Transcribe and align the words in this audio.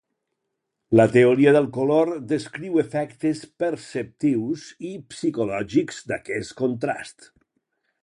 La 0.99 1.03
teoria 1.15 1.51
del 1.55 1.67
color 1.75 2.13
descriu 2.31 2.79
efectes 2.85 3.45
perceptius 3.65 4.67
i 4.93 4.97
psicològics 5.15 6.05
d'aquest 6.13 6.61
contrast. 6.65 7.35